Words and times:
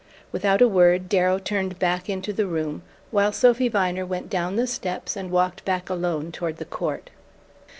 Without 0.31 0.63
a 0.63 0.67
word 0.67 1.09
Darrow 1.09 1.37
turned 1.37 1.77
back 1.77 2.09
into 2.09 2.33
the 2.33 2.47
room, 2.47 2.81
while 3.11 3.31
Sophy 3.31 3.67
Viner 3.67 4.03
went 4.03 4.31
down 4.31 4.55
the 4.55 4.65
steps 4.65 5.15
and 5.15 5.29
walked 5.29 5.63
back 5.63 5.91
alone 5.91 6.31
toward 6.31 6.57
the 6.57 6.65
court. 6.65 7.11